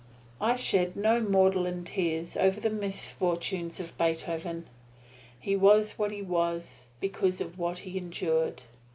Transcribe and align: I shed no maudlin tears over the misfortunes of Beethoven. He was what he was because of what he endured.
I 0.41 0.55
shed 0.55 0.95
no 0.95 1.19
maudlin 1.19 1.83
tears 1.83 2.35
over 2.35 2.59
the 2.59 2.71
misfortunes 2.71 3.79
of 3.79 3.95
Beethoven. 3.99 4.65
He 5.39 5.55
was 5.55 5.91
what 5.99 6.09
he 6.09 6.23
was 6.23 6.87
because 6.99 7.39
of 7.39 7.59
what 7.59 7.77
he 7.85 7.99
endured. 7.99 8.63